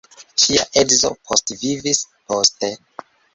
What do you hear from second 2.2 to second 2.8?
poste.